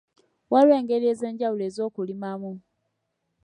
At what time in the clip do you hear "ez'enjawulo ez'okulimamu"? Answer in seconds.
1.13-2.51